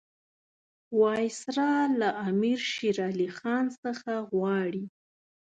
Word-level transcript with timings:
وایسرا 0.99 1.73
له 2.01 2.09
امیر 2.29 2.59
شېر 2.71 2.97
علي 3.09 3.29
خان 3.37 3.65
څخه 3.83 4.11
غواړي. 4.31 4.85